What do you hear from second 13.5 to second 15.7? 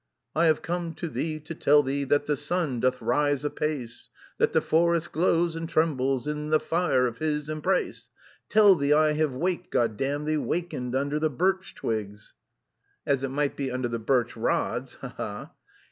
be under the birch rods, ha ha!")